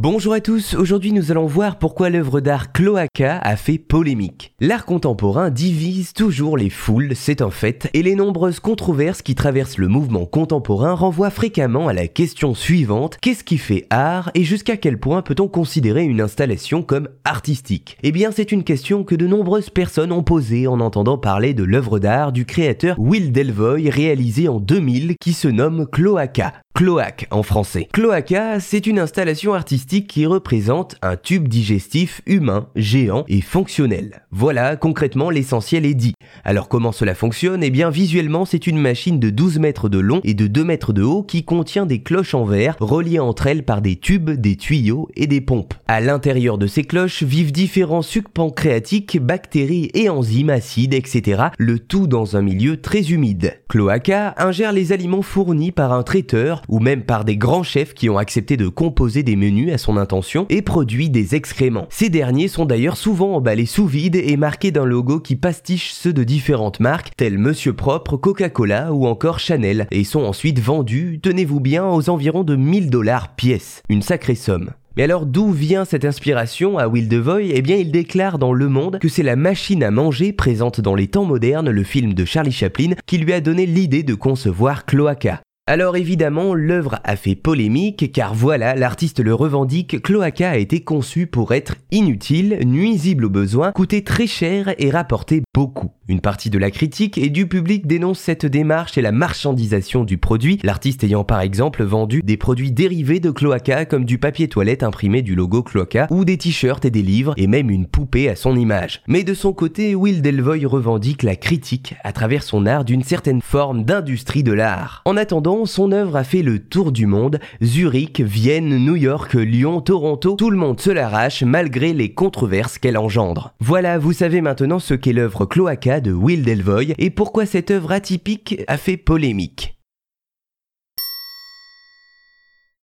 Bonjour 0.00 0.32
à 0.32 0.40
tous, 0.40 0.74
aujourd'hui 0.74 1.10
nous 1.10 1.32
allons 1.32 1.46
voir 1.46 1.76
pourquoi 1.76 2.08
l'œuvre 2.08 2.40
d'art 2.40 2.70
Cloaca 2.70 3.38
a 3.38 3.56
fait 3.56 3.78
polémique. 3.78 4.52
L'art 4.60 4.86
contemporain 4.86 5.50
divise 5.50 6.12
toujours 6.12 6.56
les 6.56 6.70
foules, 6.70 7.16
c'est 7.16 7.42
un 7.42 7.50
fait, 7.50 7.90
et 7.94 8.04
les 8.04 8.14
nombreuses 8.14 8.60
controverses 8.60 9.22
qui 9.22 9.34
traversent 9.34 9.76
le 9.76 9.88
mouvement 9.88 10.24
contemporain 10.24 10.92
renvoient 10.92 11.30
fréquemment 11.30 11.88
à 11.88 11.92
la 11.92 12.06
question 12.06 12.54
suivante, 12.54 13.18
qu'est-ce 13.20 13.42
qui 13.42 13.58
fait 13.58 13.86
art 13.90 14.30
et 14.34 14.44
jusqu'à 14.44 14.76
quel 14.76 15.00
point 15.00 15.20
peut-on 15.20 15.48
considérer 15.48 16.04
une 16.04 16.20
installation 16.20 16.82
comme 16.82 17.08
artistique? 17.24 17.98
Eh 18.04 18.12
bien 18.12 18.30
c'est 18.30 18.52
une 18.52 18.62
question 18.62 19.02
que 19.02 19.16
de 19.16 19.26
nombreuses 19.26 19.70
personnes 19.70 20.12
ont 20.12 20.22
posée 20.22 20.68
en 20.68 20.78
entendant 20.78 21.18
parler 21.18 21.54
de 21.54 21.64
l'œuvre 21.64 21.98
d'art 21.98 22.30
du 22.30 22.46
créateur 22.46 22.94
Will 23.00 23.32
Delvoye 23.32 23.90
réalisée 23.90 24.48
en 24.48 24.60
2000 24.60 25.16
qui 25.20 25.32
se 25.32 25.48
nomme 25.48 25.88
Cloaca 25.90 26.52
cloaque 26.78 27.26
en 27.32 27.42
français. 27.42 27.88
Cloaca, 27.92 28.60
c'est 28.60 28.86
une 28.86 29.00
installation 29.00 29.52
artistique 29.52 30.06
qui 30.06 30.26
représente 30.26 30.94
un 31.02 31.16
tube 31.16 31.48
digestif 31.48 32.22
humain, 32.24 32.68
géant 32.76 33.24
et 33.26 33.40
fonctionnel. 33.40 34.22
Voilà, 34.30 34.76
concrètement, 34.76 35.28
l'essentiel 35.28 35.84
est 35.84 35.94
dit. 35.94 36.14
Alors 36.44 36.68
comment 36.68 36.92
cela 36.92 37.16
fonctionne? 37.16 37.64
Eh 37.64 37.70
bien, 37.70 37.90
visuellement, 37.90 38.44
c'est 38.44 38.68
une 38.68 38.78
machine 38.78 39.18
de 39.18 39.30
12 39.30 39.58
mètres 39.58 39.88
de 39.88 39.98
long 39.98 40.20
et 40.22 40.34
de 40.34 40.46
2 40.46 40.62
mètres 40.62 40.92
de 40.92 41.02
haut 41.02 41.24
qui 41.24 41.44
contient 41.44 41.84
des 41.84 42.00
cloches 42.00 42.34
en 42.34 42.44
verre 42.44 42.76
reliées 42.78 43.18
entre 43.18 43.48
elles 43.48 43.64
par 43.64 43.82
des 43.82 43.96
tubes, 43.96 44.30
des 44.30 44.54
tuyaux 44.54 45.08
et 45.16 45.26
des 45.26 45.40
pompes. 45.40 45.74
À 45.88 46.00
l'intérieur 46.00 46.58
de 46.58 46.68
ces 46.68 46.84
cloches 46.84 47.24
vivent 47.24 47.50
différents 47.50 48.02
sucs 48.02 48.28
pancréatiques, 48.28 49.18
bactéries 49.20 49.90
et 49.94 50.08
enzymes 50.08 50.50
acides, 50.50 50.94
etc. 50.94 51.46
Le 51.58 51.80
tout 51.80 52.06
dans 52.06 52.36
un 52.36 52.42
milieu 52.42 52.80
très 52.80 53.10
humide. 53.10 53.58
Cloaca 53.68 54.36
ingère 54.38 54.72
les 54.72 54.92
aliments 54.92 55.22
fournis 55.22 55.72
par 55.72 55.92
un 55.92 56.04
traiteur 56.04 56.62
ou 56.68 56.80
même 56.80 57.02
par 57.02 57.24
des 57.24 57.36
grands 57.36 57.62
chefs 57.62 57.94
qui 57.94 58.08
ont 58.08 58.18
accepté 58.18 58.56
de 58.56 58.68
composer 58.68 59.22
des 59.22 59.36
menus 59.36 59.72
à 59.72 59.78
son 59.78 59.96
intention 59.96 60.46
et 60.50 60.62
produit 60.62 61.10
des 61.10 61.34
excréments. 61.34 61.86
Ces 61.90 62.08
derniers 62.08 62.48
sont 62.48 62.66
d'ailleurs 62.66 62.96
souvent 62.96 63.36
emballés 63.36 63.66
sous 63.66 63.86
vide 63.86 64.16
et 64.16 64.36
marqués 64.36 64.70
d'un 64.70 64.84
logo 64.84 65.20
qui 65.20 65.36
pastiche 65.36 65.92
ceux 65.92 66.12
de 66.12 66.24
différentes 66.24 66.80
marques 66.80 67.12
telles 67.16 67.38
Monsieur 67.38 67.72
Propre, 67.72 68.16
Coca-Cola 68.16 68.92
ou 68.92 69.06
encore 69.06 69.38
Chanel 69.38 69.86
et 69.90 70.04
sont 70.04 70.22
ensuite 70.22 70.60
vendus, 70.60 71.20
tenez-vous 71.22 71.60
bien, 71.60 71.86
aux 71.86 72.10
environs 72.10 72.44
de 72.44 72.56
1000 72.56 72.90
dollars 72.90 73.34
pièce. 73.34 73.82
Une 73.88 74.02
sacrée 74.02 74.34
somme. 74.34 74.70
Mais 74.96 75.04
alors 75.04 75.26
d'où 75.26 75.52
vient 75.52 75.84
cette 75.84 76.04
inspiration 76.04 76.76
à 76.76 76.88
Will 76.88 77.08
Devoy 77.08 77.52
Eh 77.54 77.62
bien 77.62 77.76
il 77.76 77.92
déclare 77.92 78.38
dans 78.38 78.52
Le 78.52 78.68
Monde 78.68 78.98
que 78.98 79.08
c'est 79.08 79.22
la 79.22 79.36
machine 79.36 79.84
à 79.84 79.92
manger 79.92 80.32
présente 80.32 80.80
dans 80.80 80.96
les 80.96 81.06
temps 81.06 81.24
modernes, 81.24 81.70
le 81.70 81.84
film 81.84 82.14
de 82.14 82.24
Charlie 82.24 82.50
Chaplin, 82.50 82.94
qui 83.06 83.18
lui 83.18 83.32
a 83.32 83.40
donné 83.40 83.64
l'idée 83.64 84.02
de 84.02 84.14
concevoir 84.14 84.86
Cloaca. 84.86 85.40
Alors 85.70 85.98
évidemment, 85.98 86.54
l'œuvre 86.54 86.98
a 87.04 87.14
fait 87.14 87.34
polémique 87.34 88.10
car 88.10 88.32
voilà, 88.32 88.74
l'artiste 88.74 89.20
le 89.20 89.34
revendique, 89.34 90.00
Cloaca 90.00 90.52
a 90.52 90.56
été 90.56 90.80
conçu 90.80 91.26
pour 91.26 91.52
être 91.52 91.74
inutile, 91.90 92.60
nuisible 92.64 93.26
aux 93.26 93.30
besoins, 93.30 93.72
coûter 93.72 94.02
très 94.02 94.26
cher 94.26 94.74
et 94.78 94.88
rapporter 94.88 95.42
beaucoup. 95.52 95.90
Une 96.08 96.22
partie 96.22 96.48
de 96.48 96.56
la 96.56 96.70
critique 96.70 97.18
et 97.18 97.28
du 97.28 97.46
public 97.46 97.86
dénonce 97.86 98.18
cette 98.18 98.46
démarche 98.46 98.96
et 98.96 99.02
la 99.02 99.12
marchandisation 99.12 100.04
du 100.04 100.16
produit, 100.16 100.58
l'artiste 100.62 101.04
ayant 101.04 101.22
par 101.22 101.42
exemple 101.42 101.84
vendu 101.84 102.22
des 102.22 102.38
produits 102.38 102.72
dérivés 102.72 103.20
de 103.20 103.30
Cloaca 103.30 103.84
comme 103.84 104.06
du 104.06 104.16
papier 104.16 104.48
toilette 104.48 104.82
imprimé 104.82 105.20
du 105.20 105.34
logo 105.34 105.62
Cloaca 105.62 106.06
ou 106.08 106.24
des 106.24 106.38
t-shirts 106.38 106.86
et 106.86 106.90
des 106.90 107.02
livres 107.02 107.34
et 107.36 107.46
même 107.46 107.68
une 107.68 107.86
poupée 107.86 108.30
à 108.30 108.36
son 108.36 108.56
image. 108.56 109.02
Mais 109.06 109.22
de 109.22 109.34
son 109.34 109.52
côté, 109.52 109.94
Will 109.94 110.22
Delvoye 110.22 110.64
revendique 110.64 111.22
la 111.22 111.36
critique 111.36 111.94
à 112.04 112.12
travers 112.14 112.42
son 112.42 112.64
art 112.64 112.86
d'une 112.86 113.04
certaine 113.04 113.42
forme 113.42 113.84
d'industrie 113.84 114.42
de 114.42 114.52
l'art. 114.52 115.02
En 115.04 115.18
attendant, 115.18 115.57
son 115.66 115.92
œuvre 115.92 116.16
a 116.16 116.24
fait 116.24 116.42
le 116.42 116.58
tour 116.58 116.92
du 116.92 117.06
monde, 117.06 117.38
Zurich, 117.62 118.20
Vienne, 118.20 118.84
New 118.84 118.96
York, 118.96 119.34
Lyon, 119.34 119.80
Toronto, 119.80 120.36
tout 120.36 120.50
le 120.50 120.56
monde 120.56 120.80
se 120.80 120.90
l'arrache 120.90 121.42
malgré 121.42 121.92
les 121.92 122.12
controverses 122.12 122.78
qu'elle 122.78 122.98
engendre. 122.98 123.54
Voilà, 123.60 123.98
vous 123.98 124.12
savez 124.12 124.40
maintenant 124.40 124.78
ce 124.78 124.94
qu'est 124.94 125.12
l'œuvre 125.12 125.46
Cloaca 125.46 126.00
de 126.00 126.12
Will 126.12 126.44
Delvoye 126.44 126.94
et 126.98 127.10
pourquoi 127.10 127.46
cette 127.46 127.70
œuvre 127.70 127.92
atypique 127.92 128.62
a 128.66 128.76
fait 128.76 128.96
polémique. 128.96 129.77